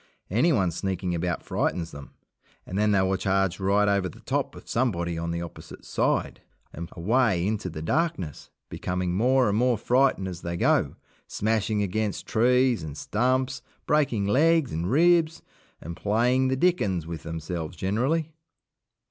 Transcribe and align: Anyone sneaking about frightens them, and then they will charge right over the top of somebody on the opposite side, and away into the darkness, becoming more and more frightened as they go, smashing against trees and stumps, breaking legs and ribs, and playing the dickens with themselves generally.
Anyone 0.31 0.71
sneaking 0.71 1.13
about 1.13 1.43
frightens 1.43 1.91
them, 1.91 2.15
and 2.65 2.75
then 2.75 2.91
they 2.91 3.03
will 3.03 3.17
charge 3.17 3.59
right 3.59 3.87
over 3.87 4.09
the 4.09 4.21
top 4.21 4.55
of 4.55 4.67
somebody 4.67 5.15
on 5.15 5.29
the 5.29 5.43
opposite 5.43 5.85
side, 5.85 6.41
and 6.73 6.89
away 6.93 7.45
into 7.45 7.69
the 7.69 7.83
darkness, 7.83 8.49
becoming 8.67 9.13
more 9.13 9.47
and 9.47 9.59
more 9.59 9.77
frightened 9.77 10.27
as 10.27 10.41
they 10.41 10.57
go, 10.57 10.95
smashing 11.27 11.83
against 11.83 12.25
trees 12.25 12.81
and 12.81 12.97
stumps, 12.97 13.61
breaking 13.85 14.25
legs 14.25 14.71
and 14.71 14.89
ribs, 14.89 15.43
and 15.79 15.95
playing 15.95 16.47
the 16.47 16.57
dickens 16.57 17.05
with 17.05 17.21
themselves 17.21 17.77
generally. 17.77 18.33